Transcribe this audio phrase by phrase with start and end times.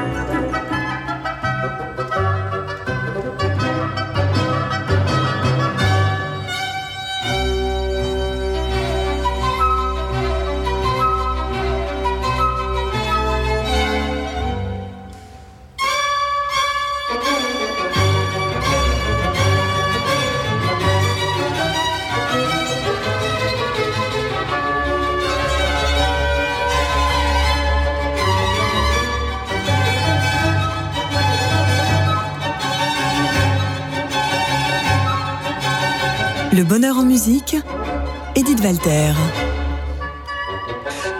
[0.00, 0.39] Le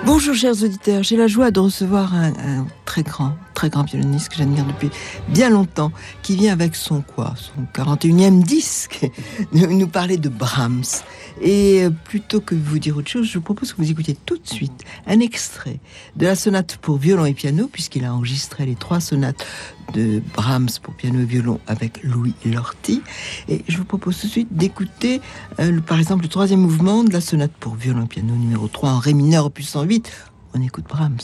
[0.05, 4.37] Bonjour chers auditeurs, j'ai la joie de recevoir un, très grand, très grand violoniste que
[4.37, 4.89] j'admire depuis
[5.29, 5.93] bien longtemps,
[6.23, 9.07] qui vient avec son quoi, son 41e disque,
[9.53, 11.03] nous parler de Brahms.
[11.43, 14.17] Et euh, plutôt que de vous dire autre chose, je vous propose que vous écoutiez
[14.25, 15.79] tout de suite un extrait
[16.17, 19.47] de la sonate pour violon et piano, puisqu'il a enregistré les trois sonates
[19.93, 23.03] de Brahms pour piano et violon avec Louis Lorty.
[23.51, 25.21] Et je vous propose tout de suite d'écouter,
[25.59, 28.89] euh, par exemple, le troisième mouvement de la sonate pour violon et piano numéro 3
[28.89, 30.11] en ré mineur opus 108.
[30.55, 31.21] On écoute Brahms.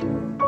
[0.00, 0.39] C'était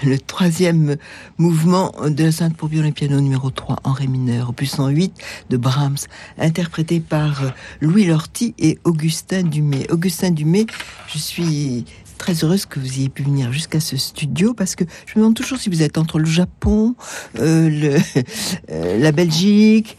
[0.04, 0.96] le troisième
[1.38, 5.12] mouvement de la Sainte pour violon et piano numéro 3 en ré mineur, opus 108
[5.50, 5.98] de Brahms,
[6.38, 9.86] interprété par Louis Lorty et Augustin Dumay.
[9.90, 10.66] Augustin Dumay,
[11.08, 11.84] je suis
[12.18, 15.34] très heureuse que vous ayez pu venir jusqu'à ce studio parce que je me demande
[15.34, 16.94] toujours si vous êtes entre le Japon,
[17.38, 17.98] euh,
[18.70, 19.96] euh, la Belgique.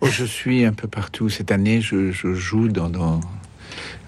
[0.00, 1.28] Oh, je suis un peu partout.
[1.28, 3.20] Cette année, je, joue dans, dans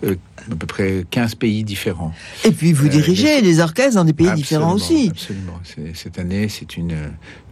[0.04, 0.14] euh,
[0.50, 2.12] à peu près 15 pays différents.
[2.44, 5.08] Et puis vous dirigez les orchestres dans des pays différents aussi.
[5.10, 5.60] Absolument.
[5.94, 6.96] Cette année, c'est une,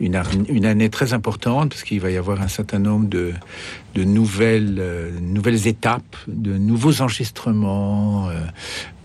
[0.00, 3.32] une, une, année très importante parce qu'il va y avoir un certain nombre de,
[3.96, 8.28] de nouvelles, euh, nouvelles étapes, de nouveaux enregistrements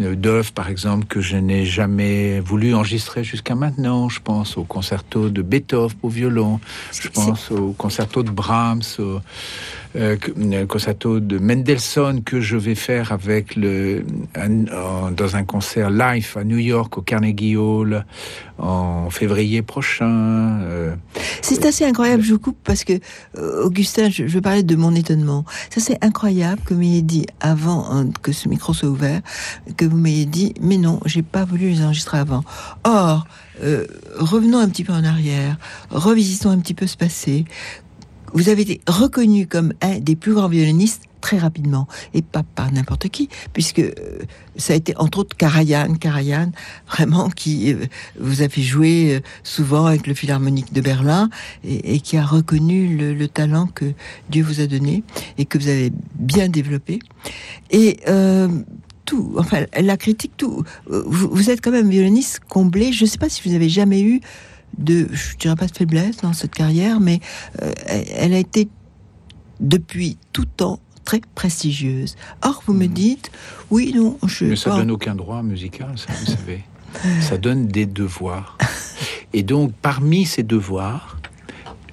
[0.01, 4.09] euh, d'œuvres, par exemple, que je n'ai jamais voulu enregistrer jusqu'à maintenant.
[4.09, 6.59] Je pense au concerto de Beethoven au violon,
[6.91, 9.21] je pense au concerto de Brahms, au,
[9.95, 10.17] euh,
[10.67, 14.05] concerto de Mendelssohn que je vais faire avec le
[14.35, 18.05] dans un concert live à New York au Carnegie Hall
[18.57, 20.59] en février prochain.
[21.41, 22.93] C'est assez incroyable, je vous coupe parce que
[23.37, 25.45] Augustin, je, je parlais de mon étonnement.
[25.69, 29.21] Ça c'est incroyable que vous m'ayez dit avant hein, que ce micro soit ouvert,
[29.77, 32.43] que vous m'ayez dit mais non, j'ai pas voulu les enregistrer avant.
[32.83, 33.25] Or,
[33.63, 33.85] euh,
[34.17, 35.57] revenons un petit peu en arrière,
[35.89, 37.45] revisitons un petit peu ce passé
[38.33, 42.71] vous avez été reconnu comme un des plus grands violonistes très rapidement, et pas par
[42.71, 43.93] n'importe qui, puisque euh,
[44.57, 46.51] ça a été entre autres Karajan, Karajan,
[46.89, 47.85] vraiment qui euh,
[48.19, 51.29] vous a fait jouer euh, souvent avec le Philharmonique de Berlin,
[51.63, 53.93] et, qui a reconnu le, talent que
[54.29, 55.03] Dieu vous a donné,
[55.37, 56.99] et que vous avez bien développé.
[57.69, 57.99] Et
[59.05, 63.29] tout, enfin la critique, tout, vous, êtes quand même violoniste comblé, je ne sais pas
[63.29, 64.21] si vous avez jamais eu
[64.77, 67.19] de, je dirais pas de faiblesse dans cette carrière, mais
[67.57, 68.67] elle a été
[69.59, 70.79] depuis tout temps
[71.11, 72.15] très prestigieuse.
[72.41, 72.93] Or, vous me mhm.
[72.93, 73.31] dites,
[73.69, 74.45] oui, non, je.
[74.45, 76.61] Mais ça donne aucun droit musical, ça, vous savez.
[77.21, 78.57] ça donne des devoirs.
[79.33, 81.17] Et donc, parmi ces devoirs,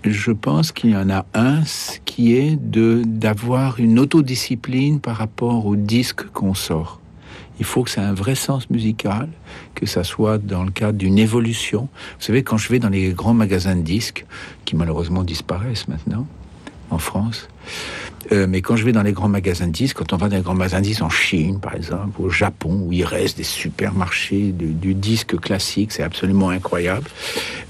[0.05, 1.62] je pense qu'il y en a un
[2.05, 7.00] qui est de d'avoir une autodiscipline par rapport au disque qu'on sort.
[7.59, 9.29] Il faut que ça ait un vrai sens musical,
[9.75, 11.88] que ça soit dans le cadre d'une évolution.
[12.19, 14.26] Vous savez, quand je vais dans les grands magasins de disques,
[14.65, 16.25] qui malheureusement disparaissent maintenant
[16.91, 17.49] en France,
[18.32, 20.37] euh, mais quand je vais dans les grands magasins de disques, quand on va dans
[20.37, 23.44] les grands magasins de disques en Chine, par exemple, au Japon, où il reste des
[23.44, 27.09] supermarchés du disque classique, c'est absolument incroyable,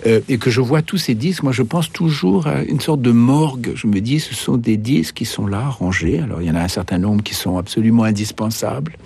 [0.07, 3.03] euh, et que je vois tous ces disques, moi je pense toujours à une sorte
[3.03, 3.73] de morgue.
[3.75, 6.19] Je me dis, ce sont des disques qui sont là, rangés.
[6.19, 8.97] Alors il y en a un certain nombre qui sont absolument indispensables.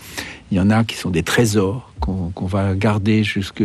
[0.50, 3.62] Il y en a qui sont des trésors qu'on va garder jusque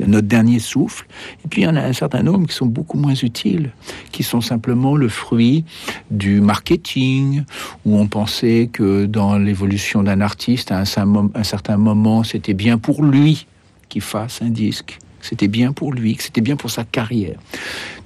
[0.00, 1.06] notre dernier souffle.
[1.44, 3.70] Et puis il y en a un certain nombre qui sont beaucoup moins utiles,
[4.12, 5.64] qui sont simplement le fruit
[6.10, 7.44] du marketing,
[7.84, 13.02] où on pensait que dans l'évolution d'un artiste, à un, certain moment, c'était bien pour
[13.02, 13.46] lui
[13.88, 14.98] qu'il fasse un disque.
[15.20, 17.38] C'était bien pour lui, que c'était bien pour sa carrière.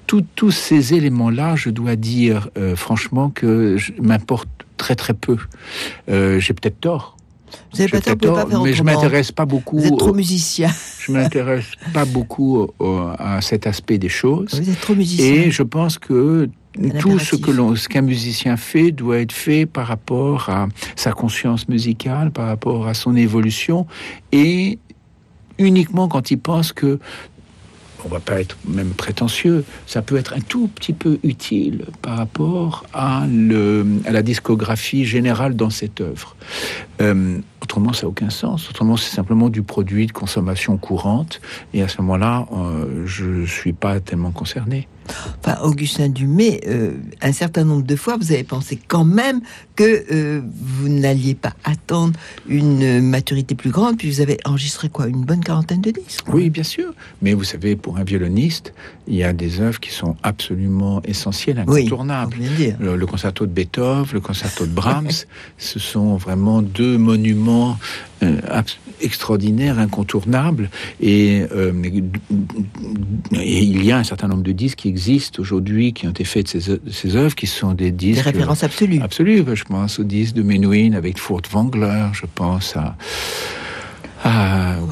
[0.06, 4.48] tous ces éléments-là, je dois dire euh, franchement que m'importent
[4.78, 5.36] très très peu.
[6.08, 7.17] Euh, j'ai peut-être tort.
[7.72, 9.78] Vous avez pas, pas faire mais je m'intéresse pas beaucoup.
[9.78, 10.70] Vous êtes trop musicien.
[11.00, 11.64] Je m'intéresse
[11.94, 12.68] pas beaucoup
[13.18, 14.50] à cet aspect des choses.
[14.52, 15.26] Vous êtes trop musicien.
[15.26, 16.50] Et je pense que
[16.98, 21.12] tout ce que l'on, ce qu'un musicien fait doit être fait par rapport à sa
[21.12, 23.86] conscience musicale, par rapport à son évolution,
[24.32, 24.78] et
[25.58, 26.98] uniquement quand il pense que
[28.04, 32.16] on va pas être même prétentieux, ça peut être un tout petit peu utile par
[32.16, 36.36] rapport à, le, à la discographie générale dans cette œuvre.
[37.00, 38.68] Euh, autrement, ça n'a aucun sens.
[38.70, 41.40] Autrement, c'est simplement du produit de consommation courante.
[41.74, 44.88] Et à ce moment-là, euh, je ne suis pas tellement concerné.
[45.42, 46.92] Enfin, Augustin Dumay, euh,
[47.22, 49.40] un certain nombre de fois, vous avez pensé quand même
[49.76, 52.18] que euh, vous n'alliez pas attendre
[52.48, 56.26] une maturité plus grande, puis vous avez enregistré quoi Une bonne quarantaine de disques?
[56.32, 56.92] Oui, bien sûr.
[57.22, 58.74] Mais vous savez, pour un violoniste,
[59.08, 62.36] il y a des œuvres qui sont absolument essentielles, incontournables.
[62.78, 65.24] le, concerto de Beethoven, le concerto de Brahms,
[65.58, 67.78] ce sont vraiment deux monuments
[68.22, 68.40] euh,
[69.00, 70.70] extraordinaires, incontournables.
[71.00, 71.42] Et,
[73.32, 76.54] il y a un certain nombre de disques qui existent aujourd'hui, qui ont été faits
[76.54, 78.24] de ces, ces œuvres, qui sont des disques...
[78.24, 79.00] Des références absolues.
[79.02, 79.44] Absolues.
[79.54, 82.96] Je pense aux disques de Menuhin avec Furt Wangler, je pense à...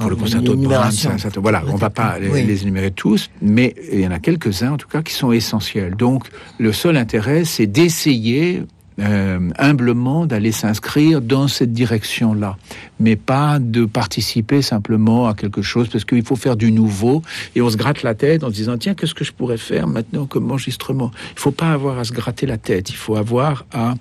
[0.01, 0.93] pour le concerto de Brahms,
[1.37, 4.89] voilà, on va pas les, énumérer tous, mais il y en a quelques-uns en tout
[4.89, 5.97] cas qui sont essentiels.
[5.97, 6.25] Donc,
[6.59, 8.63] le seul intérêt, c'est d'essayer
[8.99, 12.57] euh, humblement d'aller s'inscrire dans cette direction-là,
[12.99, 17.23] mais pas de participer simplement à quelque chose parce qu'il faut faire du nouveau
[17.55, 19.87] et on se gratte la tête en se disant tiens qu'est-ce que je pourrais faire
[19.87, 21.11] maintenant comme enregistrement?
[21.35, 23.95] Il faut pas avoir à se gratter la tête, il faut avoir à,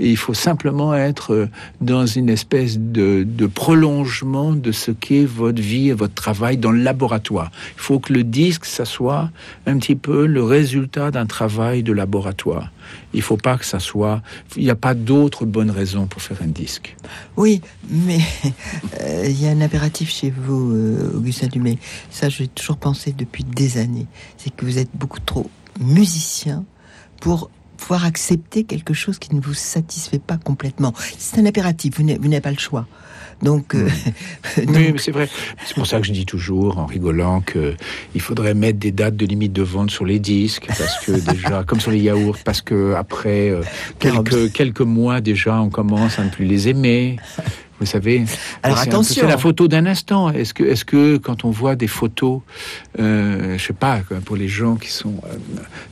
[0.00, 1.48] il faut simplement être
[1.80, 6.82] dans une espèce de prolongement de ce qu'est votre vie et votre travail dans le
[6.82, 7.50] laboratoire.
[7.76, 9.30] Il faut que le disque ça soit
[9.66, 12.70] un petit peu le résultat d'un travail de laboratoire.
[13.14, 14.22] Il faut pas que ça soit.
[14.56, 16.96] Il n'y a pas d'autre bonne raison pour faire un disque.
[17.36, 18.20] Oui, mais
[19.00, 21.78] euh, il y a un impératif chez vous, euh, Augustin Dumay.
[22.10, 24.06] Ça, j'ai toujours pensé depuis des années.
[24.36, 26.64] C'est que vous êtes beaucoup trop musicien
[27.20, 30.92] pour pouvoir accepter quelque chose qui ne vous satisfait pas complètement.
[31.18, 32.86] C'est un impératif, vous n'avez pas le choix.
[33.42, 33.88] Donc, euh,
[34.66, 35.28] oui, c'est vrai.
[35.64, 37.74] C'est pour ça que je dis toujours, en rigolant, que
[38.14, 41.62] il faudrait mettre des dates de limite de vente sur les disques, parce que déjà,
[41.64, 43.62] comme sur les yaourts, parce que après euh,
[43.98, 47.16] quelques quelques mois déjà, on commence à ne plus les aimer.
[47.80, 48.24] Vous savez,
[48.62, 49.22] alors attention.
[49.22, 50.30] C'est la photo d'un instant.
[50.30, 52.40] Est-ce que, est-ce que quand on voit des photos,
[52.98, 55.36] euh, je sais pas, pour les gens qui sont euh,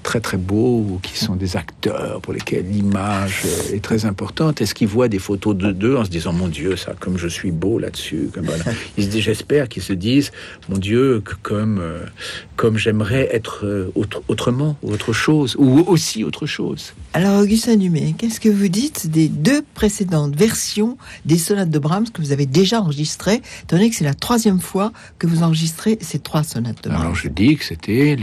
[0.02, 4.74] très très beaux ou qui sont des acteurs pour lesquels l'image est très importante, est-ce
[4.74, 7.52] qu'ils voient des photos de deux en se disant mon Dieu, ça, comme je suis
[7.52, 8.64] beau là-dessus, comme voilà.
[8.98, 10.32] Ils se disent, j'espère qu'ils se disent,
[10.68, 12.04] mon Dieu, que comme euh,
[12.56, 16.94] comme j'aimerais être euh, autre, autrement, autre chose, ou aussi autre chose.
[17.12, 22.08] Alors Augustin Dumay, qu'est-ce que vous dites des deux précédentes versions des sonates de Brahms
[22.10, 25.98] que vous avez déjà enregistrées, étant donné que c'est la troisième fois que vous enregistrez
[26.00, 28.16] ces trois sonates de Brahms Alors je dis que c'était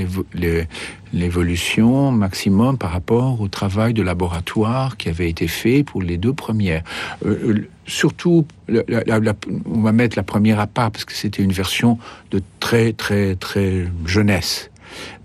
[1.14, 6.34] l'évolution maximum par rapport au travail de laboratoire qui avait été fait pour les deux
[6.34, 6.84] premières.
[7.26, 12.00] Euh, euh, surtout, on va mettre la première à part parce que c'était une version
[12.32, 14.72] de très très très jeunesse.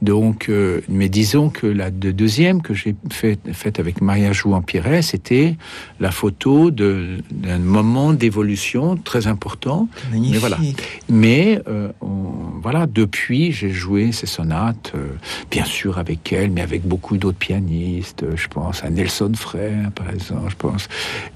[0.02, 5.02] Donc, euh, mais disons que la deuxième que j'ai faite fait avec Maria Jouan Pires,
[5.02, 5.56] c'était
[6.00, 9.88] la photo d'un moment d'évolution très important.
[10.10, 10.32] Magnifique.
[10.32, 10.58] Mais voilà.
[11.08, 11.88] Mais euh,
[12.62, 15.08] voilà, depuis, j'ai joué ces sonates, euh,
[15.50, 18.24] bien sûr avec elle, mais avec beaucoup d'autres pianistes.
[18.36, 20.50] Je pense à Nelson Frère, par exemple.
[20.50, 20.88] Je pense.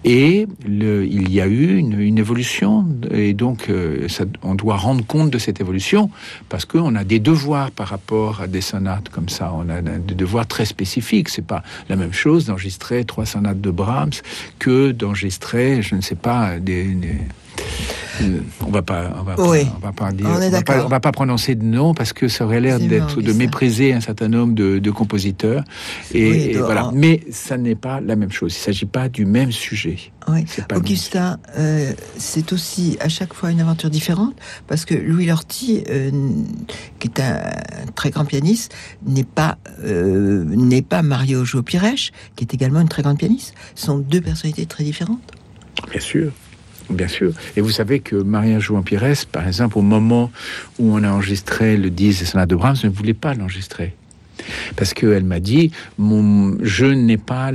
[0.05, 3.71] Et le, il y a eu une, une évolution, et donc
[4.09, 6.11] ça, on doit rendre compte de cette évolution
[6.49, 9.53] parce qu'on a des devoirs par rapport à des sonates comme ça.
[9.55, 11.29] On a des devoirs très spécifiques.
[11.29, 14.13] C'est pas la même chose d'enregistrer trois sonates de Brahms
[14.59, 16.97] que d'enregistrer, je ne sais pas, des
[18.67, 21.65] on va pas, on va, pas, on va pas dire, on, va pas, prononcer de
[21.65, 25.65] nom parce que ça aurait l'air d'être de mépriser un certain nombre de, compositeurs.
[26.13, 26.91] Et, voilà.
[26.95, 28.55] Mais ça n'est pas la même chose.
[28.55, 29.99] Il s'agit pas du même sujet.
[30.29, 30.45] Oui.
[30.75, 34.35] Augustin, euh, c'est aussi à chaque fois une aventure différente
[34.69, 36.11] parce que Louis Lorty, euh,
[36.99, 37.43] qui est un,
[37.95, 38.75] très grand pianiste,
[39.05, 43.55] n'est pas euh, n'est pas Mario Jo qui est également une très grande pianiste.
[43.75, 45.33] Ce sont deux personnalités très différentes.
[45.91, 46.33] Bien sûr.
[46.93, 47.33] Bien sûr.
[47.57, 50.31] Et vous savez que Maria Jouan Pires, par exemple, au moment
[50.79, 53.95] où on a enregistré le 10 des sonates de Brahms, ne voulait pas l'enregistrer.
[54.77, 57.53] Parce qu'elle m'a dit, je n'ai pas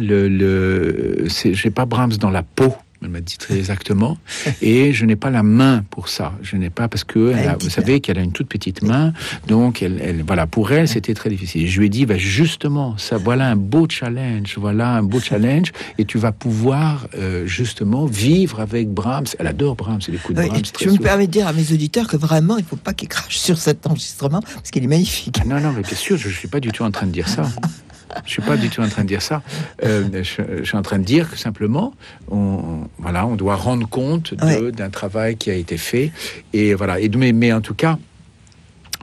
[1.86, 4.18] Brahms dans la peau elle m'a dit très exactement.
[4.62, 6.34] Et je n'ai pas la main pour ça.
[6.42, 9.14] Je n'ai pas parce que vous savez qu'elle a une toute petite main,
[9.48, 11.68] donc elle, elle voilà, pour elle c'était très difficile.
[11.68, 15.72] Je lui ai dit, bah, justement, ça, voilà un beau challenge, voilà un beau challenge,
[15.98, 19.28] et tu vas pouvoir euh, justement vivre avec Brahms.
[19.40, 20.64] Elle adore Brahms, c'est les coups de Brahms.
[20.80, 23.10] je me permets de dire à mes auditeurs que vraiment, il ne faut pas qu'ils
[23.10, 25.46] crachent sur cet enregistrement parce qu'il est magnifique.
[25.46, 27.28] non, non, mais bien sûr, je ne suis pas du tout en train de dire
[27.28, 27.44] ça.
[28.26, 29.42] Je suis pas du tout en train de dire ça.
[29.84, 31.94] Euh, je, suis en train de dire que simplement,
[32.30, 36.12] on, voilà, on doit rendre compte d'un travail qui a été fait.
[36.54, 37.00] Et voilà.
[37.00, 37.98] Et mais, mais en tout cas.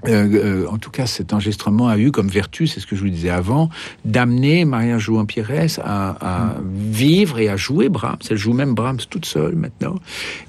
[0.07, 3.01] Euh, euh, en tout cas, cet enregistrement a eu comme vertu, c'est ce que je
[3.01, 3.71] vous disais avant,
[4.05, 5.51] d'amener Maria Jouan Pires
[5.83, 8.19] à, vivre et à jouer Brahms.
[8.29, 9.95] Elle joue même Brahms toute seule maintenant.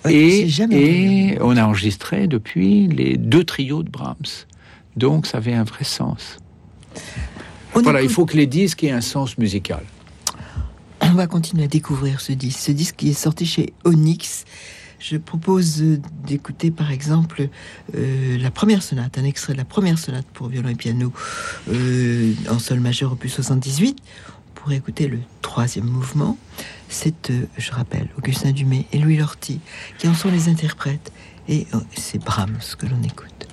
[0.10, 4.46] et, et on a enregistré depuis les deux trios de Brahms.
[4.98, 6.38] Donc, ça avait un vrai sens
[7.84, 9.84] voilà, il faut que les disques aient un sens musical.
[11.02, 12.60] On va continuer à découvrir ce disque.
[12.60, 14.46] Ce disque qui est sorti chez Onyx.
[15.00, 15.84] Je propose
[16.26, 17.50] d'écouter par exemple
[17.96, 21.12] euh, la première sonate, un extrait de la première sonate pour violon et piano
[21.70, 23.98] euh, en sol majeur opus 78.
[24.00, 26.38] On pourrait écouter le troisième mouvement.
[26.90, 29.60] C'est, euh, je rappelle, Augustin Dumay et Louis Lorty
[30.00, 31.12] qui en sont les interprètes.
[31.48, 33.45] Et c'est Brahms que l'on écoute.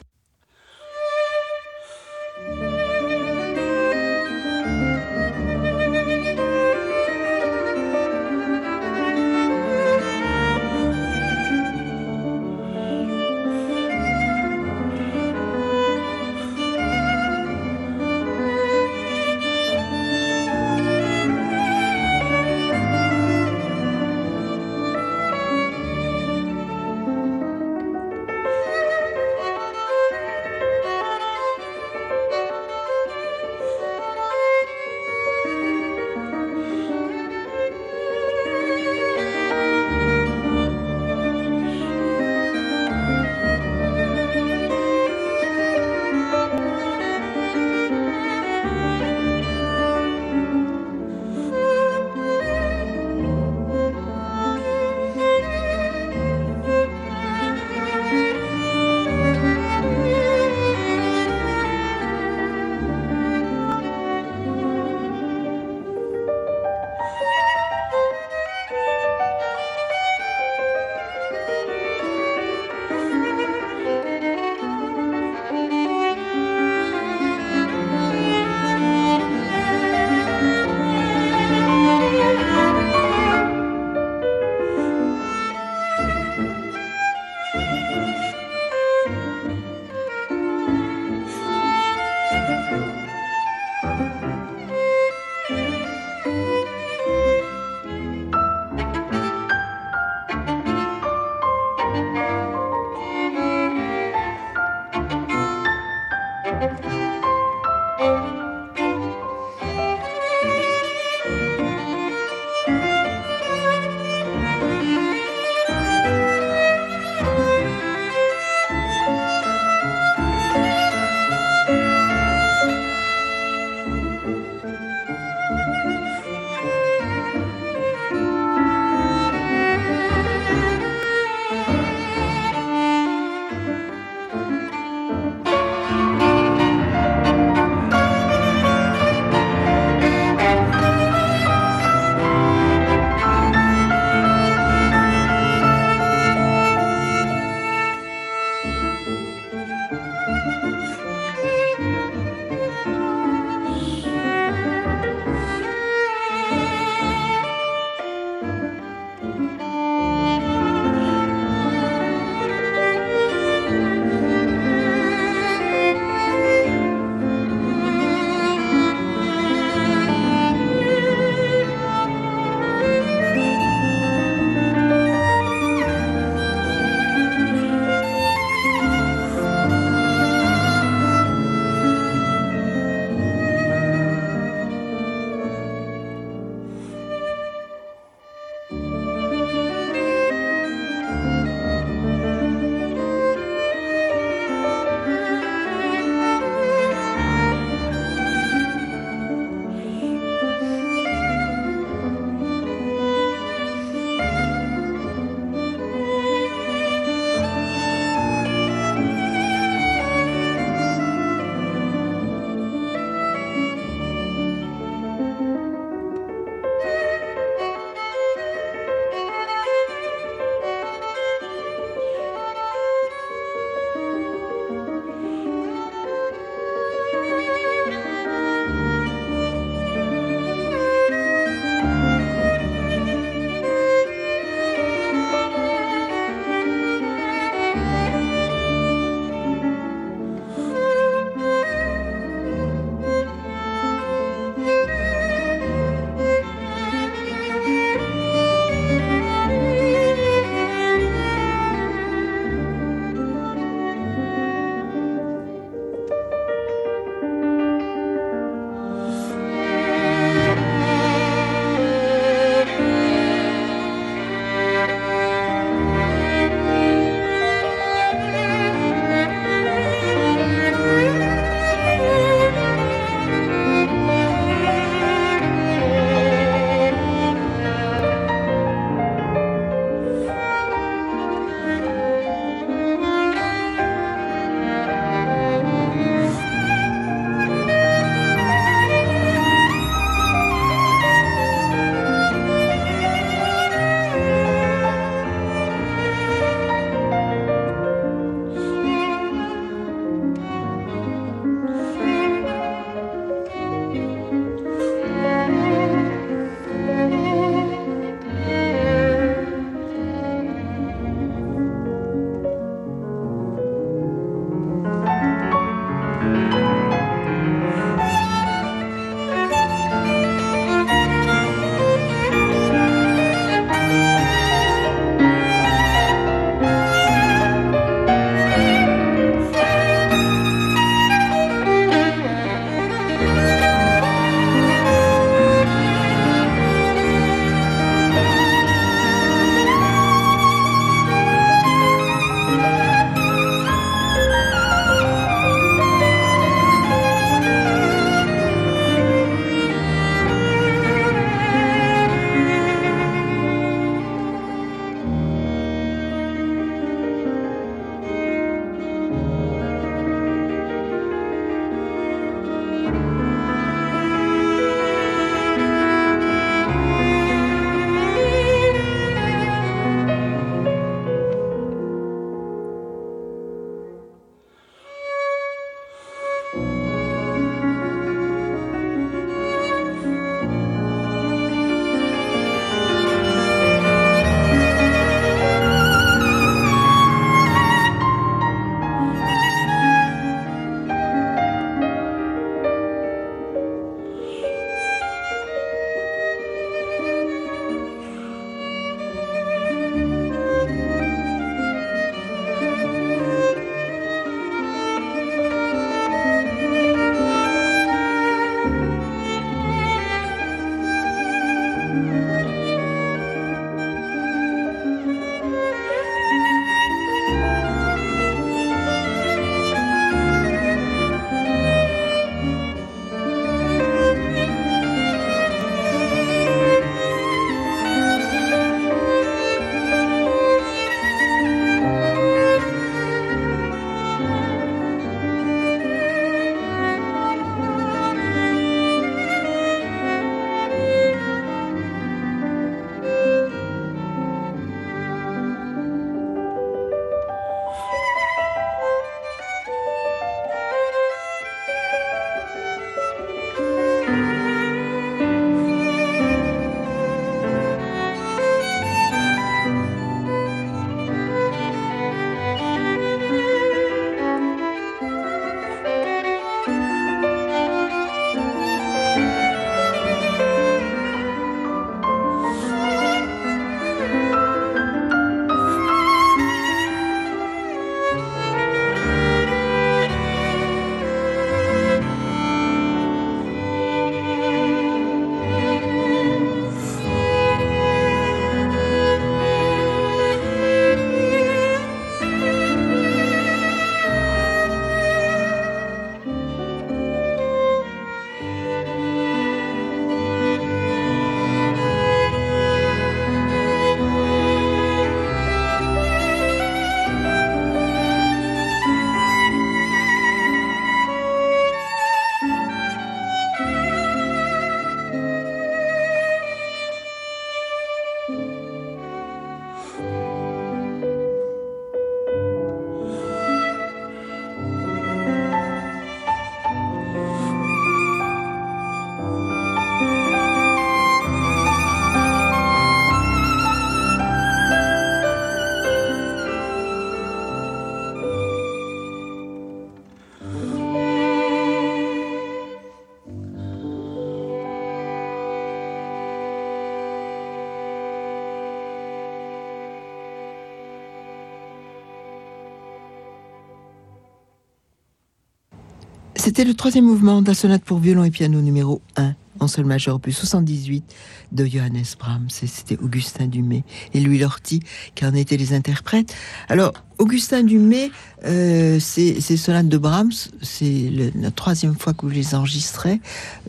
[556.45, 559.85] C'était le troisième mouvement de la sonate pour violon et piano numéro 1 en sol
[559.85, 561.05] majeur opus 78
[561.53, 562.49] de Johannes Brahms.
[562.51, 564.81] C'était Augustin Dumay et Louis Lorty
[565.15, 566.35] qui en étaient les interprètes.
[566.69, 568.11] Alors, Augustin Dumay,
[568.45, 573.21] euh, ces, sonates de Brahms, c'est la troisième fois que vous les enregistrez,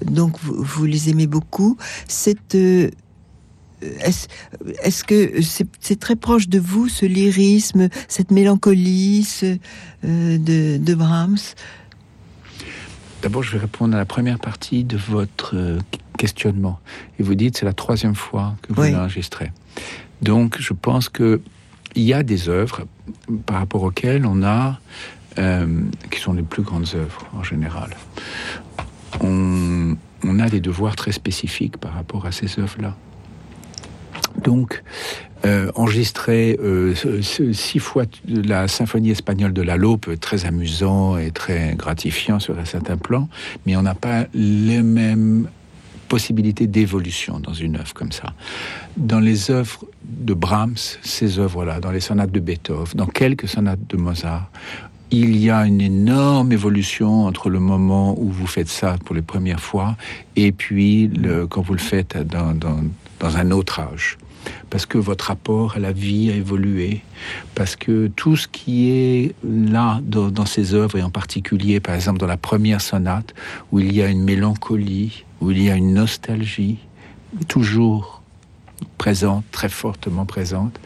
[0.03, 1.77] donc vous, les aimez beaucoup.
[2.07, 2.89] C'est euh,
[3.83, 5.41] est-ce que
[5.79, 9.29] c'est très proche de vous, ce lyrisme, cette mélancolie
[10.03, 11.37] euh, de Brahms?
[13.23, 15.79] D'abord, je vais répondre à la première partie de votre euh,
[16.17, 16.81] questionnement.
[17.17, 19.49] Et vous dites, c'est la troisième fois que vous l'enregistrez.
[20.21, 21.39] Donc, je pense que
[21.95, 22.85] il y a des œuvres
[23.45, 24.77] par rapport auxquelles on a,
[25.37, 27.91] euh, qui sont les plus grandes œuvres en général.
[29.21, 32.93] On, on a des devoirs très spécifiques par rapport à ces œuvres-là.
[34.43, 34.83] Donc,
[35.45, 36.93] euh, enregistrer euh,
[37.51, 42.63] six fois la symphonie espagnole de la être très amusant et très gratifiant sur un
[42.63, 43.27] certain plan,
[43.65, 45.49] mais on n'a pas les mêmes
[46.07, 48.33] possibilités d'évolution dans une œuvre comme ça.
[48.95, 53.85] Dans les œuvres de Brahms, ces œuvres-là, dans les sonates de Beethoven, dans quelques sonates
[53.89, 54.49] de Mozart,
[55.11, 59.21] il y a une énorme évolution entre le moment où vous faites ça pour les
[59.21, 59.97] premières fois
[60.37, 61.11] et puis
[61.49, 62.55] quand vous le faites dans
[63.35, 64.17] un autre âge
[64.69, 67.01] parce que votre rapport à la vie a évolué,
[67.55, 72.19] parce que tout ce qui est là dans, ces œuvres, et en particulier par exemple
[72.19, 73.33] dans la première sonate,
[73.71, 76.77] où il y a une mélancolie, où il y a une nostalgie,
[77.47, 78.21] toujours
[78.97, 80.79] présente, très fortement présente,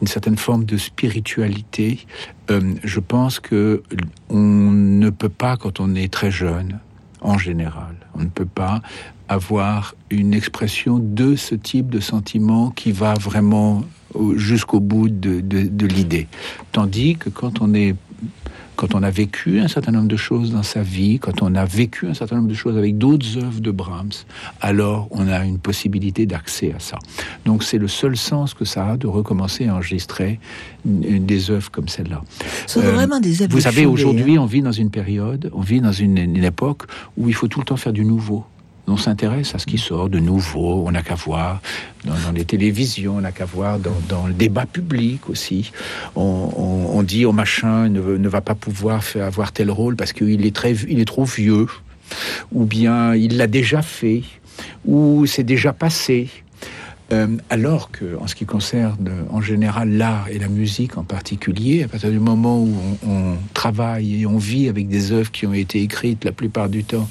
[0.00, 2.06] une certaine forme de spiritualité.
[2.50, 3.82] Euh, je pense que
[4.28, 6.80] on ne peut pas, quand on est très jeune,
[7.20, 8.82] en général, on ne peut pas
[9.28, 13.84] avoir une expression de ce type de sentiment qui va vraiment
[14.34, 16.26] jusqu'au bout de, de, l'idée.
[16.72, 17.94] Tandis que quand on est
[18.80, 21.66] quand on a vécu un certain nombre de choses dans sa vie, quand on a
[21.66, 24.24] vécu un certain nombre de choses avec d'autres œuvres de Brahms,
[24.62, 26.98] alors on a une possibilité d'accès à ça.
[27.44, 30.40] Donc c'est le seul sens que ça a de recommencer à enregistrer
[30.86, 32.22] des œuvres comme celle-là.
[32.78, 33.52] Euh, vraiment des œuvres.
[33.52, 34.44] Vous savez, aujourd'hui, hein.
[34.44, 36.84] on vit dans une période, on vit dans une, une époque
[37.18, 38.46] où il faut tout le temps faire du nouveau
[38.90, 40.84] on s'intéresse à ce qui sort de nouveau.
[40.86, 41.60] On n'a qu'à voir
[42.04, 45.72] dans, les télévisions, on n'a qu'à voir dans, le débat public aussi.
[46.16, 50.54] On, dit au machin ne, va pas pouvoir faire avoir tel rôle parce qu'il est
[50.54, 51.66] très, il est trop vieux,
[52.52, 54.22] ou bien il l'a déjà fait,
[54.84, 56.28] ou c'est déjà passé.
[57.12, 61.82] Euh, alors que, en ce qui concerne en général l'art et la musique en particulier,
[61.82, 62.72] à partir du moment où
[63.06, 66.84] on, travaille et on vit avec des œuvres qui ont été écrites la plupart du
[66.84, 67.08] temps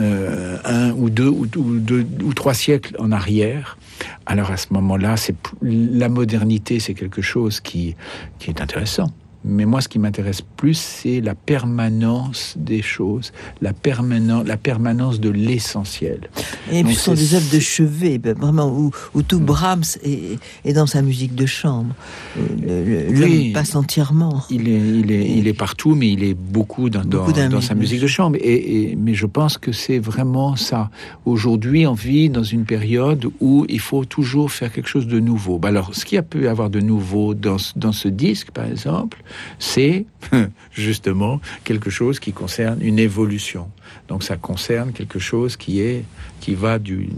[0.00, 3.78] euh, un ou deux ou, deux ou trois siècles en arrière,
[4.26, 7.94] alors à ce moment-là, c'est la modernité, c'est quelque chose qui,
[8.38, 9.12] qui est intéressant.
[9.44, 15.18] Mais moi, ce qui m'intéresse plus, c'est la permanence des choses, la, permanence, la permanence
[15.18, 16.28] de l'essentiel.
[16.70, 19.44] Et puis, ce sont des œuvres de chevet, ben, vraiment, où, où tout mm.
[19.44, 21.94] Brahms est, est, dans sa musique de chambre.
[22.36, 24.42] Le, passe entièrement.
[24.50, 27.74] Il est, il, est, il est partout, mais il est beaucoup dans, dans, dans sa
[27.74, 28.36] musique de chambre.
[28.40, 30.90] Et, et, mais je pense que c'est vraiment ça.
[31.24, 35.58] Aujourd'hui, on vit dans une période où il faut toujours faire quelque chose de nouveau.
[35.58, 38.66] Ben alors, ce qu'il y a pu avoir de nouveau dans, dans ce disque, par
[38.66, 39.22] exemple,
[39.58, 40.06] c'est
[40.72, 43.70] justement quelque chose qui concerne une évolution.
[44.08, 46.04] Donc ça concerne quelque chose qui est
[46.40, 47.08] qui va du,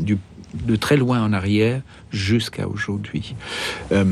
[0.54, 3.34] de très loin en arrière jusqu'à aujourd'hui.
[3.92, 4.04] Euh,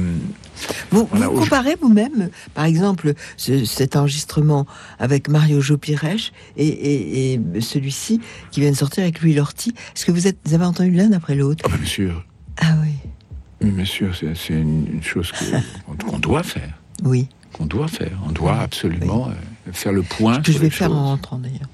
[0.91, 4.67] vous, comparez vous-même, par exemple, cet enregistrement
[4.99, 9.75] avec Mario Jopirech et, et, celui-ci qui vient de sortir avec Louis Lorty.
[9.95, 11.65] Est-ce que vous, êtes, avez entendu l'un après l'autre?
[11.71, 12.25] Ah, Bien sûr.
[12.59, 13.71] Ah oui.
[13.71, 15.33] Bien sûr, c'est une, chose
[16.07, 16.79] qu'on doit faire.
[17.03, 17.29] Oui
[17.61, 18.19] qu'on doit faire.
[18.27, 20.41] On doit absolument euh, faire le point.
[20.41, 21.69] Que je vais faire en rentrant d'ailleurs.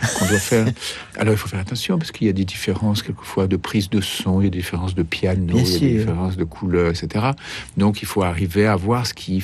[0.18, 0.66] Qu'on doit faire.
[1.16, 4.00] Alors il faut faire attention parce qu'il y a des différences quelquefois de prise de
[4.00, 6.90] son, il y a des différences de piano, il y a des différences de couleur,
[6.90, 7.32] etc.
[7.76, 9.42] Donc il faut arriver à voir ce qui,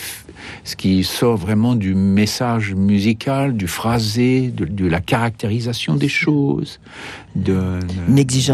[0.63, 6.79] ce qui sort vraiment du message musical, du phrasé, de, la caractérisation des choses,
[7.35, 7.81] de,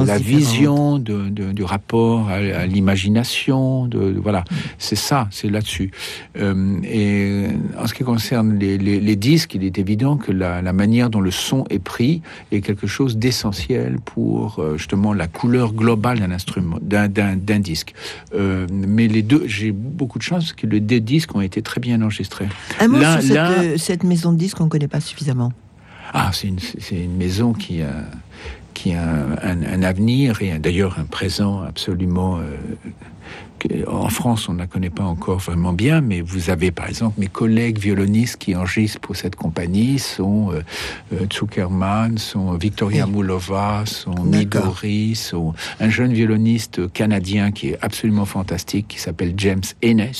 [0.06, 4.44] la vision, de, du rapport à, l'imagination, de, voilà,
[4.78, 5.90] c'est ça, c'est là-dessus.
[6.38, 7.46] Euh, et
[7.78, 11.30] en ce qui concerne les, disques, il est évident que la, la manière dont le
[11.30, 16.78] son est pris est quelque chose d'essentiel pour euh, justement la couleur globale d'un instrument,
[16.80, 17.94] d'un disque.
[18.34, 21.80] Euh, mais les deux, j'ai beaucoup de chance que les deux disques ont été très
[21.80, 22.48] bien enregistrés.
[22.78, 25.52] Un mot sur cette, cette, maison de disques qu'on ne connaît pas suffisamment.
[26.12, 26.58] Ah, c'est une,
[26.90, 28.04] une, maison qui a,
[28.80, 32.56] qui a un, avenir et d'ailleurs un présent absolument euh,
[33.86, 37.20] en France, on ne la connaît pas encore vraiment bien, mais vous avez par exemple
[37.20, 40.62] mes collègues violonistes qui enregistrent pour cette compagnie sont euh,
[41.12, 48.24] euh Zuckerman, sont Victoria Moulova, sont Midori, sont un jeune violoniste canadien qui est absolument
[48.24, 50.10] fantastique, qui s'appelle James Ennes.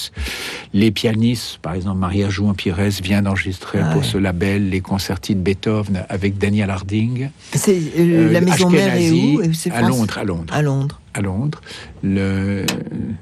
[0.72, 5.34] Les pianistes, par exemple Maria Jouan Pires vient d'enregistrer ah pour ce label les concertis
[5.34, 7.30] de Beethoven avec Daniel Harding.
[7.54, 9.40] C'est euh, la maison mère est où?
[9.70, 10.54] À Londres, à Londres.
[10.54, 11.60] À Londres à Londres.
[12.02, 12.64] Le,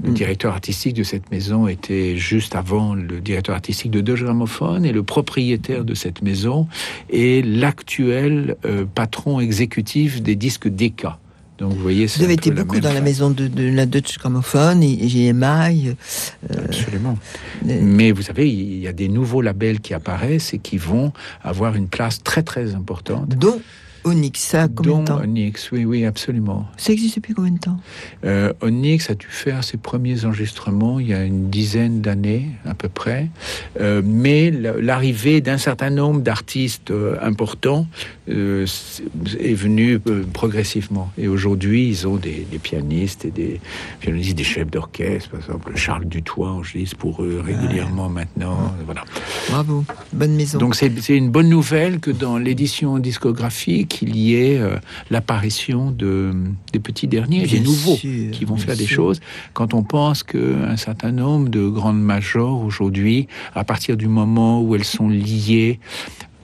[0.03, 0.12] mm.
[0.12, 4.92] directeur artistique de cette maison était juste avant le directeur artistique de Deutsche Grammophon et
[4.92, 6.68] le propriétaire de cette maison
[7.12, 11.18] est l'actuel euh, patron exécutif des disques Decca.
[11.59, 14.96] Donc vous voyez, vous avez été beaucoup dans la maison de, la Deutsche Grammophon et
[14.96, 15.88] GMI.
[15.88, 17.18] Euh, Absolument.
[17.64, 21.74] Mais vous savez, il y a des nouveaux labels qui apparaissent et qui vont avoir
[21.74, 23.31] une place très très importante.
[23.31, 23.61] Donc
[24.09, 26.66] Onyx, ça a combien de temps Onyx, oui, oui, absolument.
[26.77, 27.79] Ça existe depuis combien de temps
[28.25, 32.75] euh, Onyx a dû faire ses premiers enregistrements il y a une dizaine d'années à
[32.75, 33.29] peu près,
[33.81, 37.87] euh, mais l'arrivée d'un certain nombre d'artistes euh, importants
[38.29, 39.99] est venue
[40.33, 41.11] progressivement.
[41.16, 43.61] Et aujourd'hui, ils ont des, pianistes et des
[44.03, 48.75] violonistes, des chefs d'orchestre, par exemple Charles Dutoit enregistre pour eux régulièrement maintenant.
[48.85, 49.05] Voilà.
[49.49, 50.59] Bravo, bonne maison.
[50.59, 54.77] Donc c'est une bonne nouvelle que dans l'édition discographique qu'il y ait euh,
[55.11, 56.33] l'apparition de,
[56.73, 59.21] des petits derniers, des nouveaux, qui vont faire des choses.
[59.55, 64.75] Quand on pense qu'un certain nombre de grandes majors aujourd'hui, à partir du moment où
[64.75, 65.81] elles sont liées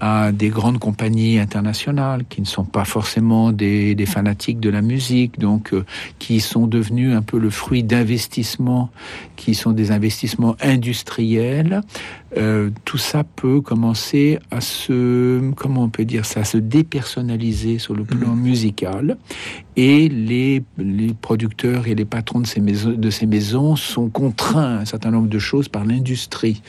[0.07, 4.83] à des grandes compagnies internationales qui ne sont pas forcément des, des fanatiques de la
[4.83, 5.87] musique, donc euh,
[6.19, 8.90] qui sont devenus un peu le fruit d'investissements
[9.37, 11.81] qui sont des investissements industriels.
[12.37, 17.79] Euh, tout ça peut commencer à se, comment on peut dire ça, à se dépersonnaliser
[17.79, 18.40] sur le plan mmh.
[18.40, 19.17] musical.
[19.76, 24.76] Et les, les producteurs et les patrons de ces, maisons, de ces maisons sont contraints
[24.76, 26.62] à un certain nombre de choses par l'industrie.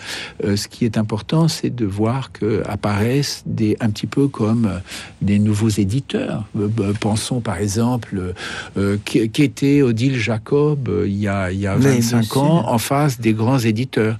[0.43, 4.81] Euh, ce qui est important, c'est de voir que apparaissent des, un petit peu comme
[5.21, 6.45] des nouveaux éditeurs.
[6.57, 8.33] Euh, bah, pensons par exemple
[8.77, 13.33] euh, qu'était Odile Jacob il y a, il y a 25 ans en face des
[13.33, 14.17] grands éditeurs.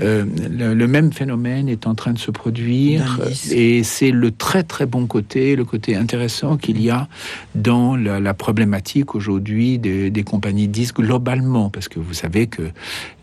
[0.00, 3.20] le, même phénomène est en train de se produire
[3.50, 7.08] et c'est le très très bon côté, le côté intéressant qu'il y a
[7.54, 12.70] dans la, la problématique aujourd'hui des, des, compagnies disques globalement, parce que vous savez que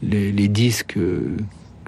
[0.02, 0.98] les, les disques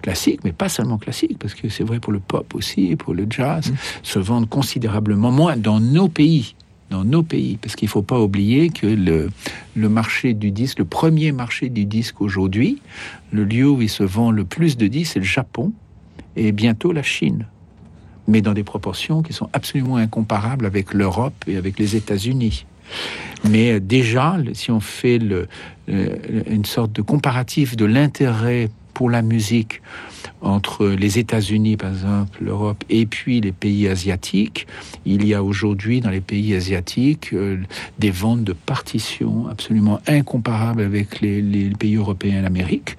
[0.01, 3.25] classiques, mais pas seulement classiques, parce que c'est vrai pour le pop aussi, pour le
[3.29, 3.75] jazz, mmh.
[4.03, 6.55] se vendent considérablement moins dans nos pays
[6.89, 9.29] dans nos pays, parce qu'il ne faut pas oublier que le,
[9.75, 12.81] le marché du disque, le premier marché du disque aujourd'hui,
[13.33, 15.73] le lieu où il se vend le plus de disques, c'est le Japon,
[16.37, 17.45] et bientôt la Chine
[18.27, 22.65] mais dans des proportions qui sont absolument incomparables avec l'Europe et avec les États-Unis.
[23.49, 25.19] Mais euh, déjà, si on fait
[25.87, 29.83] une sorte de comparatif de l'intérêt pour la musique
[30.41, 34.65] entre les États-Unis, par exemple, l'Europe, et puis les pays asiatiques,
[35.05, 37.57] il y a aujourd'hui dans les pays asiatiques euh,
[37.99, 42.97] des ventes de partitions absolument incomparables avec les, les pays européens et l'Amérique.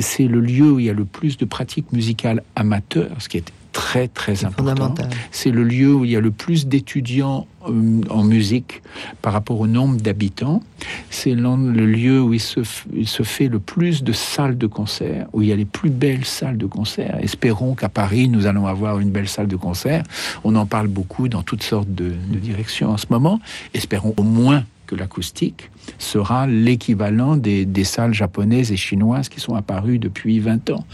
[0.00, 3.38] C'est le lieu où il y a le plus de pratiques musicales amateurs, ce qui
[3.38, 4.94] est très très important.
[5.30, 8.82] C'est le lieu où il y a le plus d'étudiants euh, en musique
[9.22, 10.62] par rapport au nombre d'habitants.
[11.10, 12.60] C'est le lieu où il se,
[12.94, 15.90] il se, fait le plus de salles de concert, où il y a les plus
[15.90, 17.18] belles salles de concert.
[17.20, 20.02] Espérons qu'à Paris, nous allons avoir une belle salle de concert.
[20.44, 23.40] On en parle beaucoup dans toutes sortes de, directions en ce moment.
[23.74, 29.54] Espérons au moins que l'acoustique sera l'équivalent des, des, salles japonaises et chinoises qui sont
[29.54, 30.84] apparues depuis 20 ans.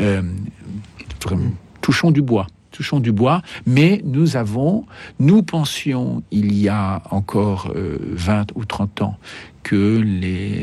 [0.00, 0.22] Euh,
[1.22, 1.50] vraiment
[1.86, 4.84] touchons du bois touchons du bois, mais nous avons,
[5.18, 9.16] nous pensions il y a encore 20 euh, ou 30 ans
[9.62, 10.04] que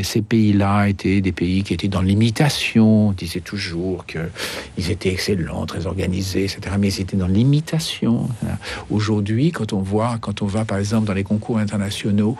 [0.03, 3.07] ces pays-là étaient des pays qui étaient dans l'imitation.
[3.09, 6.75] On disait toujours qu'ils étaient excellents, très organisés, etc.
[6.79, 8.29] Mais ils étaient dans l'imitation.
[8.91, 12.37] Aujourd'hui, quand on voit, quand on va par exemple dans les concours internationaux,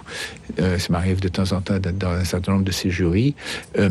[0.60, 3.34] euh, ça m'arrive de temps en temps dans un certain nombre de ces jurys,
[3.80, 3.90] euh,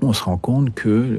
[0.00, 1.18] on se rend compte que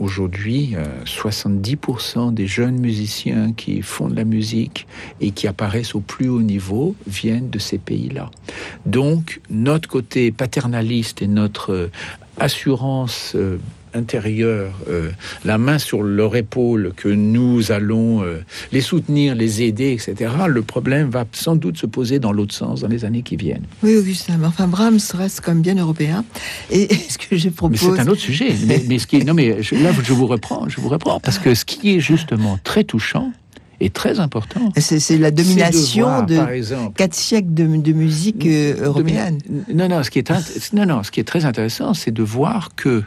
[0.00, 4.86] Aujourd'hui, 70% euh, des jeunes musiciens qui font de la musique
[5.20, 8.30] et qui apparaissent au plus haut niveau viennent de ces pays-là.
[8.86, 11.90] Donc, notre côté paternaliste et notre euh,
[12.38, 13.36] assurance
[13.94, 15.10] euh, intérieur, euh,
[15.44, 20.62] la main sur leur épaule, que nous allons euh, les soutenir, les aider, etc., le
[20.62, 23.64] problème va sans doute se poser dans l'autre sens dans les années qui viennent.
[23.82, 26.24] Oui, Augustin, mais enfin, Brahms reste comme bien européen.
[26.70, 27.82] Et ce que je propose...
[27.82, 28.52] Mais c'est un autre sujet.
[28.88, 31.64] mais, ce qui non, mais là, je vous reprends, je vous reprends, parce que ce
[31.64, 33.32] qui est justement très touchant,
[33.80, 34.72] est très important.
[34.76, 39.38] C'est la domination de, quatre siècles de, de musique euh, européenne.
[39.72, 40.32] Non, non, ce qui est,
[40.72, 43.02] non, non, ce qui est très intéressant, c'est de voir que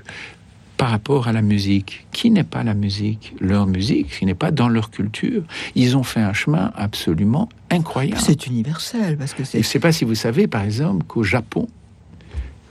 [0.77, 4.51] par rapport à la musique, qui n'est pas la musique, leur musique, qui n'est pas
[4.51, 5.43] dans leur culture,
[5.75, 8.21] ils ont fait un chemin absolument incroyable.
[8.21, 9.57] C'est universel parce que c'est.
[9.57, 11.67] Je ne sais pas si vous savez, par exemple, qu'au Japon,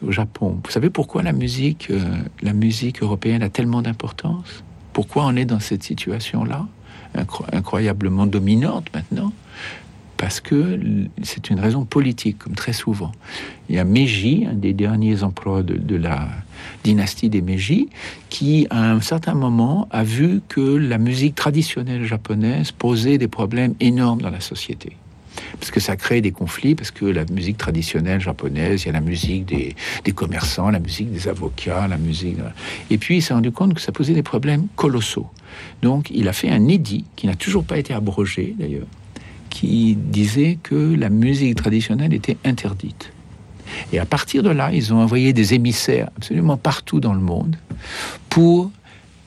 [0.07, 2.01] au Japon, vous savez pourquoi la musique, euh,
[2.43, 4.63] la musique européenne a tellement d'importance?
[4.93, 6.67] Pourquoi on est dans cette situation-là,
[7.53, 9.33] incroyablement dominante maintenant?
[10.17, 10.81] Parce que
[11.23, 13.13] c'est une raison politique, comme très souvent.
[13.69, 16.29] Il y a Meiji, un des derniers emplois de, la
[16.85, 17.89] dynastie des Meiji,
[18.31, 23.75] qui, à un certain moment, a vu que la musique traditionnelle japonaise posait des problèmes
[23.81, 24.97] énormes dans la société
[25.59, 28.93] parce que ça crée des conflits, parce que la musique traditionnelle japonaise, il y a
[28.93, 29.75] la musique des,
[30.05, 32.37] des commerçants, la musique des avocats, la musique...
[32.91, 35.27] Et puis il s'est rendu compte que ça posait des problèmes colossaux.
[35.83, 38.87] Donc il a fait un édit, qui n'a toujours pas été abrogé d'ailleurs,
[39.51, 43.13] qui disait que la musique traditionnelle était interdite.
[43.93, 47.57] Et à partir de là, ils ont envoyé des émissaires absolument partout dans le monde
[48.29, 48.71] pour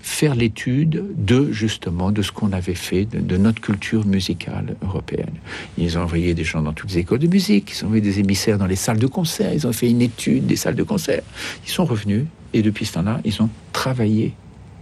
[0.02, 5.34] faire l'étude de justement de ce qu'on avait fait de, notre culture musicale européenne.
[5.78, 8.20] Ils ont envoyé des gens dans toutes les écoles de musique, ils ont envoyé des
[8.20, 11.22] émissaires dans les salles de concert, ils ont fait une étude des salles de concert.
[11.66, 14.34] Ils sont revenus et depuis ce temps-là, ils ont travaillé,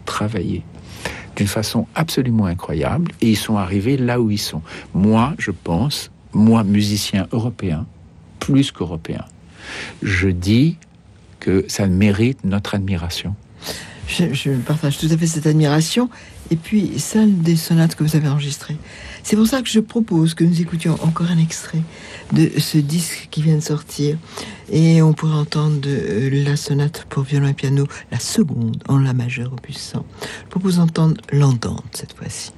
[0.06, 0.64] travaillé
[1.36, 4.62] d'une façon absolument incroyable et ils sont arrivés là où ils sont.
[4.94, 7.86] Moi, je pense, moi, musicien européen,
[8.40, 9.26] plus qu'européen,
[10.02, 10.78] je dis
[11.40, 13.36] que ça mérite notre admiration.
[14.08, 16.10] Je, partage tout à fait cette admiration.
[16.50, 18.78] Et puis, celle des sonates que vous avez enregistrées.
[19.22, 21.82] C'est pour ça que je propose que nous écoutions encore un extrait
[22.32, 24.18] de ce disque qui vient de sortir.
[24.72, 29.14] Et on pourrait entendre de, la sonate pour violon et piano, la seconde en la
[29.14, 30.06] majeure opus 100.
[30.46, 32.52] Je propose d'entendre l'entente cette fois-ci.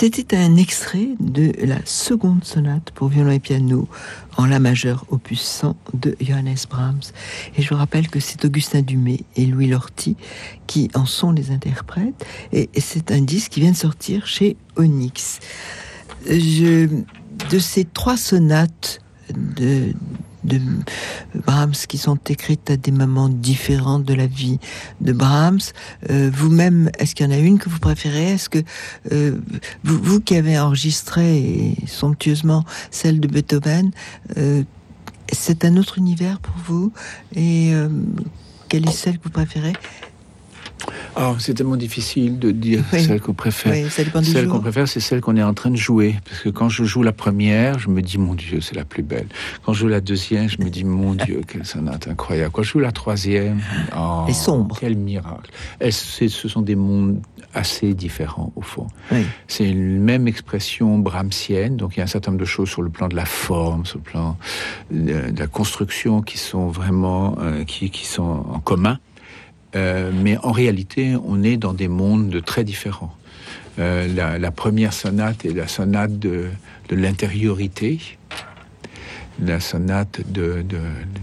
[0.00, 3.86] C'était un extrait de la seconde sonate pour violon et piano
[4.38, 7.02] en la majeure opus 100 de Johannes Brahms.
[7.54, 10.16] Et je vous rappelle que c'est Augustin Dumay et Louis Lorty
[10.66, 12.24] qui en sont les interprètes.
[12.50, 15.40] Et, c'est un disque qui vient de sortir chez Onyx.
[16.26, 19.02] De ces trois sonates
[19.34, 19.92] de,
[20.44, 20.60] de
[21.34, 24.58] Brahms qui sont écrites à des moments différents de la vie
[25.00, 25.60] de Brahms.
[26.10, 28.32] Euh, vous-même, est-ce qu'il y en a une que vous préférez?
[28.32, 28.62] Est-ce que
[29.12, 29.38] euh,
[29.84, 33.90] vous, qui avez enregistré somptueusement celle de Beethoven,
[34.36, 34.62] euh,
[35.32, 36.92] c'est un autre univers pour vous?
[37.34, 37.72] Et
[38.68, 39.74] quelle est celle que vous préférez?
[41.16, 43.90] Alors, c'est tellement difficile de dire celle qu'on préfère.
[43.90, 46.16] celle qu'on préfère, c'est celle qu'on est en train de jouer.
[46.24, 49.02] Parce que quand je joue la première, je me dis, mon Dieu, c'est la plus
[49.02, 49.26] belle.
[49.64, 52.52] Quand je joue la deuxième, je me dis, mon Dieu, quelle sonate incroyable.
[52.52, 53.60] Quand je joue la troisième,
[53.96, 54.76] oh, sombre.
[54.80, 55.50] Quel miracle.
[55.90, 57.20] ce sont des mondes
[57.54, 58.86] assez différents, au fond.
[59.48, 61.76] C'est une même expression brahmsienne.
[61.76, 63.84] Donc, il y a un certain nombre de choses sur le plan de la forme,
[63.84, 64.36] sur le plan
[64.90, 68.98] de, la construction qui sont vraiment, euh, qui, qui sont en commun.
[69.76, 73.14] Euh, mais en réalité, on est dans des mondes très différents.
[73.78, 76.48] Euh, la, première sonate est la sonate de,
[76.90, 78.00] l'intériorité,
[79.40, 80.64] la sonate de,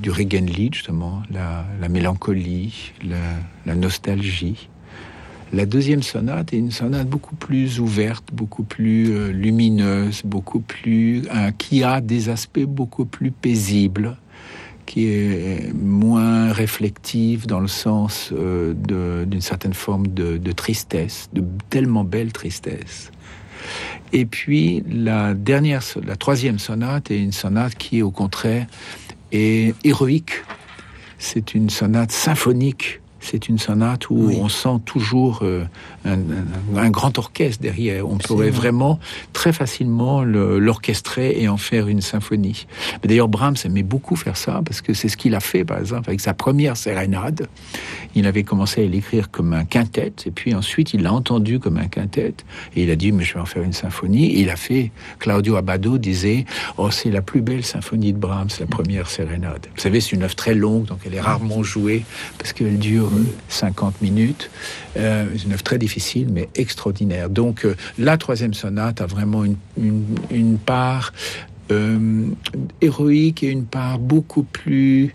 [0.01, 2.93] du Regenlied, justement, la, mélancolie,
[3.65, 4.69] la, nostalgie.
[5.53, 11.23] La deuxième sonate est une sonate beaucoup plus ouverte, beaucoup plus euh, lumineuse, beaucoup plus
[11.57, 14.17] qui a des aspects beaucoup plus paisibles
[14.87, 18.73] qui est moins réflective dans le sens euh,
[19.25, 23.11] d'une certaine forme de, tristesse, de tellement belle tristesse.
[24.13, 28.65] Et puis la dernière, la troisième sonate est une sonate qui, au contraire,
[29.31, 30.31] est héroïque.
[31.19, 35.65] C'est une sonate symphonique c'est une sonate où on sent toujours euh,
[36.05, 38.07] un, grand orchestre derrière.
[38.07, 38.99] On pourrait vraiment
[39.33, 42.67] très facilement l'orchestrer et en faire une symphonie.
[43.03, 46.09] D'ailleurs, Brahms aimait beaucoup faire ça parce que c'est ce qu'il a fait, par exemple,
[46.09, 47.47] avec sa première sérénade.
[48.15, 51.77] Il avait commencé à l'écrire comme un quintet et puis ensuite il l'a entendu comme
[51.77, 52.33] un quintet
[52.75, 54.31] et il a dit mais je vais en faire une symphonie.
[54.31, 54.91] Et il a fait.
[55.19, 56.45] Claudio Abbado disait
[56.77, 59.67] oh c'est la plus belle symphonie de Brahms, la première sérénade.
[59.75, 62.03] Vous savez, c'est une œuvre très longue donc elle est rarement jouée
[62.37, 63.09] parce qu'elle dure
[63.49, 64.49] 50 minutes.
[64.97, 67.29] Euh, une œuvre très difficile, mais extraordinaire.
[67.29, 69.43] Donc, euh, la troisième sonate a vraiment
[69.77, 71.13] une, part
[71.71, 72.27] euh,
[72.81, 75.13] héroïque et une part beaucoup plus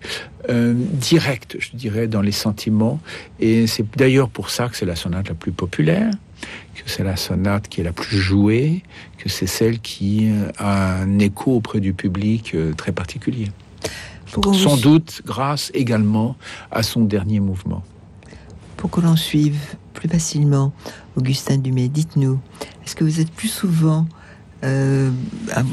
[0.49, 3.01] directe, je dirais, dans les sentiments.
[3.39, 6.11] Et c'est d'ailleurs pour ça que c'est la sonate la plus populaire,
[6.75, 8.83] que c'est la sonate qui est la plus jouée,
[9.19, 13.51] que c'est celle qui a un écho auprès du public très particulier.
[14.53, 16.37] Sans doute grâce également
[16.71, 17.83] à son dernier mouvement
[18.83, 20.73] pour que l'on suive plus facilement
[21.15, 22.41] Augustin Dumay, dites-nous,
[22.85, 24.09] est-ce que vous êtes plus souvent
[24.65, 25.09] euh,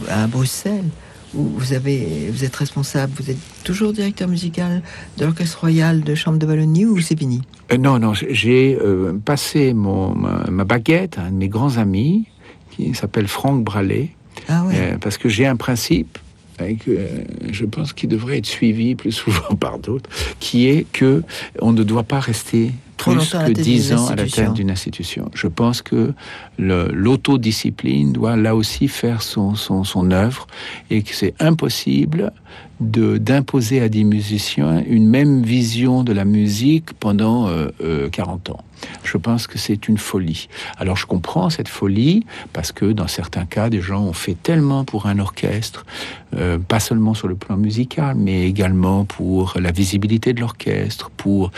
[0.09, 0.85] à, Bruxelles
[1.33, 4.83] où vous, avez, vous êtes responsable, vous êtes toujours directeur musical
[5.17, 7.41] de l'Orchestre Royal de Chambre de Wallonie ou c'est fini?
[7.71, 12.27] Euh, Non, non, j'ai euh, passé mon, ma, baguette à un de mes grands amis
[12.69, 14.11] qui s'appelle Franck Bralet.
[14.47, 14.97] Ah ouais.
[15.01, 16.19] parce que j'ai un principe,
[17.51, 21.23] je pense qu'il devrait être suivi plus souvent par d'autres, qui est que
[21.61, 25.31] on ne doit pas rester plus que 10 ans à la tête d'une institution.
[25.33, 26.13] Je pense que
[26.57, 30.47] l'autodiscipline doit là aussi faire son, son, son œuvre
[30.89, 32.31] et que c'est impossible
[32.79, 37.49] d'imposer à des musiciens une même vision de la musique pendant 40
[37.81, 38.63] euh, euh, ans.
[39.03, 40.47] Je pense que c'est une folie.
[40.77, 44.85] Alors je comprends cette folie parce que dans certains cas, des gens ont fait tellement
[44.85, 45.85] pour un orchestre,
[46.35, 51.51] euh, pas seulement sur le plan musical, mais également pour la visibilité de l'orchestre, pour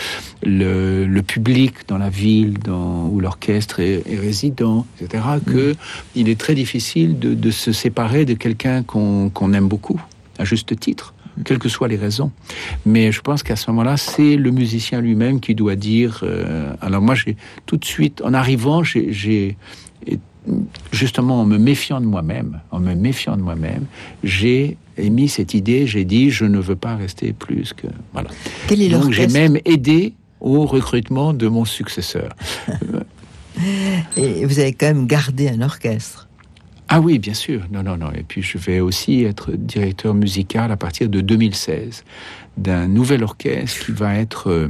[0.44, 5.76] le, le, public dans la ville dans, où l'orchestre est, résident, etc., que
[6.16, 10.02] il est très difficile de, de se séparer de quelqu'un qu'on aime beaucoup
[10.40, 11.11] à juste titre,
[11.46, 12.32] quelles que soient les raisons.
[12.86, 16.22] Mais je pense qu'à ce moment-là, c'est le musicien lui-même qui doit dire.
[16.24, 19.58] Euh, alors moi, j'ai tout de suite, en arrivant, j'ai
[20.92, 23.86] justement en me méfiant de moi-même, en me méfiant de moi-même,
[24.24, 25.88] j'ai émis cette idée.
[25.88, 28.30] J'ai dit, je ne veux pas rester plus que voilà.
[28.68, 32.34] Quel est Donc j'ai même aidé au recrutement de mon successeur.
[34.18, 36.28] Et vous avez quand même gardé un orchestre.
[36.94, 37.62] Ah oui, bien sûr.
[37.72, 38.12] Non, non, non.
[38.12, 42.04] Et puis je vais aussi être directeur musical à partir de 2016
[42.58, 44.68] d'un nouvel orchestre qui va être euh,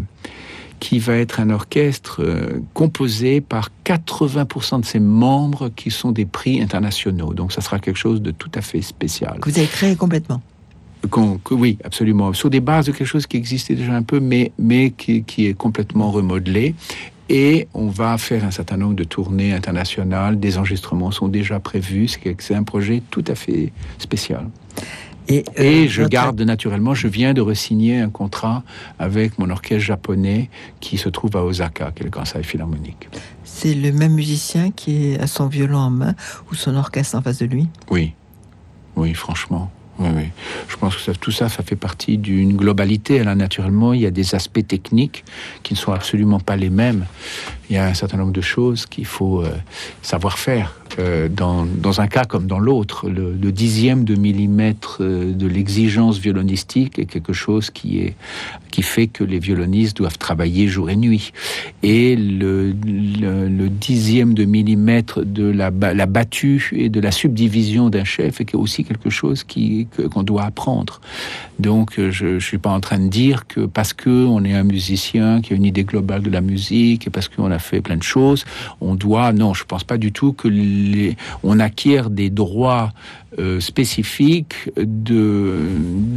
[0.79, 6.27] qui va être un orchestre euh, composé par 80% de ses membres qui sont des
[6.27, 7.33] prix internationaux.
[7.33, 9.39] Donc ça sera quelque chose de tout à fait spécial.
[9.41, 10.43] Que vous avez créé complètement
[11.49, 12.31] oui, absolument.
[12.33, 15.47] Sur des bases de quelque chose qui existait déjà un peu, mais, mais qui, qui
[15.47, 16.75] est complètement remodelé
[17.33, 20.37] Et on va faire un certain nombre de tournées internationales.
[20.37, 22.09] Des enregistrements sont déjà prévus.
[22.39, 24.49] C'est un projet tout à fait spécial.
[25.29, 28.63] Et, euh, je garde naturellement, je viens de resigner un contrat
[28.99, 30.49] avec mon orchestre japonais
[30.81, 33.07] qui se trouve à Osaka, qui est le Kansai Philharmonique.
[33.45, 36.15] C'est le même musicien qui à son violon en main
[36.51, 37.69] ou son orchestre en face de lui?
[37.89, 38.11] Oui,
[38.97, 39.71] oui, franchement.
[40.67, 43.23] Je pense que tout ça, ça fait partie d'une globalité.
[43.23, 45.23] Là, naturellement, il y a des aspects techniques
[45.63, 47.05] qui ne sont absolument pas les mêmes.
[47.71, 49.49] Il y a un certain nombre de choses qu'il faut euh,
[50.01, 50.75] savoir faire.
[50.99, 56.17] Euh, dans, dans, un cas comme dans l'autre, le, dixième de millimètre euh, de l'exigence
[56.17, 58.15] violonistique est quelque chose qui, est,
[58.71, 61.31] qui fait que les violonistes doivent travailler jour et nuit.
[61.81, 62.73] Et le,
[63.69, 69.09] dixième de millimètre de la, battue et de la subdivision d'un chef est aussi quelque
[69.09, 70.99] chose qui, qu'on doit apprendre.
[71.59, 75.41] Donc, je ne suis pas en train de dire que parce qu'on est un musicien
[75.41, 78.03] qui a une idée globale de la musique et parce qu'on a fait plein de
[78.03, 78.43] choses,
[78.81, 79.31] on doit...
[79.31, 80.49] Non, je pense pas du tout que
[81.43, 82.91] on acquiert des droits
[83.39, 85.59] euh, spécifiques de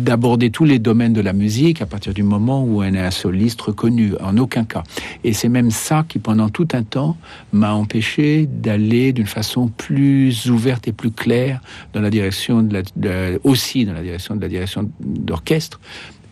[0.05, 3.13] d'aborder tous les domaines de la musique à partir du moment où on est un
[3.13, 4.83] soliste reconnu, en aucun cas.
[5.23, 7.17] Et c'est même ça qui, pendant tout un temps,
[7.53, 11.61] m'a empêché d'aller d'une façon plus ouverte et plus claire
[11.93, 15.79] dans la direction de la, aussi dans la direction de la direction d'orchestre,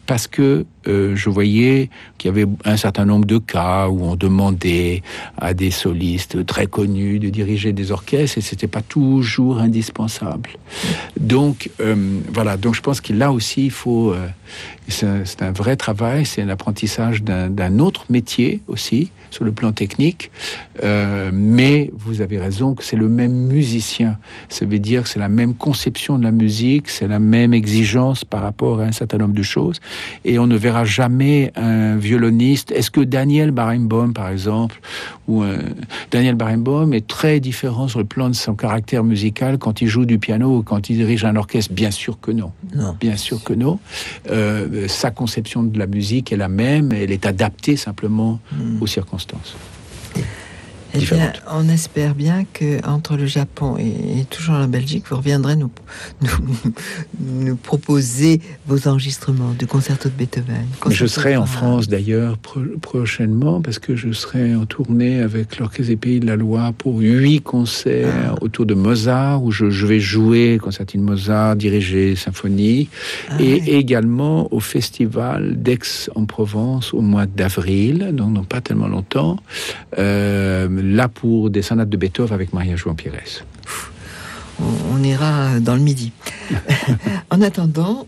[0.06, 4.16] parce que euh, je voyais qu'il y avait un certain nombre de cas où on
[4.16, 5.02] demandait
[5.38, 10.50] à des solistes très connus de diriger des orchestres et c'était pas toujours indispensable.
[11.18, 14.26] Donc euh, voilà, donc je pense que là aussi il faut, euh,
[14.88, 20.30] c'est un, vrai travail, c'est l'apprentissage d'un autre métier aussi sur le plan technique,
[20.82, 24.18] mais vous avez raison que c'est le même musicien.
[24.50, 28.26] Ça veut dire que c'est la même conception de la musique, c'est la même exigence
[28.26, 29.80] par rapport à un certain nombre de choses
[30.26, 32.70] et on ne verra jamais un violoniste.
[32.72, 34.80] Est-ce que Daniel Barenboim, par exemple,
[35.28, 35.58] ou euh,
[36.10, 40.04] Daniel Barenboim est très différent sur le plan de son caractère musical quand il joue
[40.04, 41.72] du piano ou quand il dirige un orchestre?
[41.72, 42.52] Bien sûr que non.
[42.74, 42.96] non.
[43.00, 43.78] Bien sûr que non.
[44.30, 48.82] Euh, sa conception de la musique est la même, elle est adaptée simplement hmm.
[48.82, 49.56] aux circonstances.
[50.94, 55.56] Eh bien, on espère bien que entre le Japon et, toujours la Belgique, vous reviendrez
[55.56, 55.70] nous,
[57.20, 60.66] nous, proposer vos enregistrements du concerto de Beethoven.
[60.90, 62.36] je serai en France d'ailleurs
[62.80, 66.98] prochainement parce que je serai en tournée avec l'Orchestre des Pays de la Loire pour
[66.98, 68.34] huit concerts ah.
[68.40, 72.88] autour de Mozart où je, vais jouer concertine Mozart, diriger symphonie
[73.30, 78.88] ah et également au festival d'Aix en Provence au mois d'avril, donc non pas tellement
[78.88, 79.38] longtemps.
[79.98, 83.44] Euh, là pour des sonates de Beethoven avec Maria João Pires.
[84.60, 86.12] On, ira dans le midi.
[87.30, 88.06] en attendant,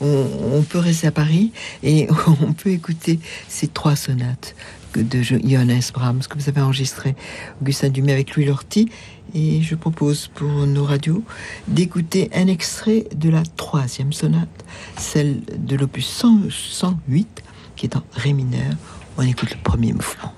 [0.00, 1.52] on, peut rester à Paris
[1.82, 2.08] et
[2.42, 4.54] on peut écouter ces trois sonates
[4.94, 7.14] de Johannes Brahms que vous avez enregistré,
[7.60, 8.90] Augustin Dumay avec Louis Lorty.
[9.34, 11.22] Et je propose pour nos radios
[11.68, 14.48] d'écouter un extrait de la troisième sonate,
[14.96, 17.42] celle de l'opus 108,
[17.76, 18.72] qui est en ré mineur.
[19.18, 20.32] On écoute le premier mouvement.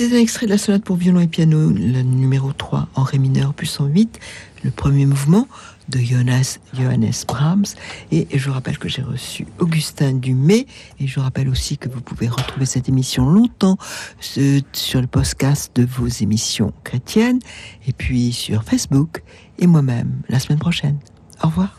[0.00, 3.18] C'était un extrait de la sonate pour violon et piano, le numéro 3 en ré
[3.18, 4.18] mineur, puissant 8,
[4.64, 5.46] le premier mouvement
[5.90, 6.42] de Johannes,
[6.72, 7.66] Johannes Brahms.
[8.10, 10.66] Et je rappelle que j'ai reçu Augustin Dumay.
[11.00, 13.76] Et je rappelle aussi que vous pouvez retrouver cette émission longtemps
[14.22, 17.40] sur le podcast de vos émissions chrétiennes.
[17.86, 19.22] Et puis sur Facebook
[19.58, 20.96] et moi-même la semaine prochaine.
[21.44, 21.68] Au revoir.